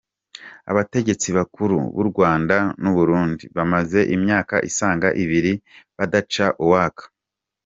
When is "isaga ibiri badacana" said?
4.69-6.55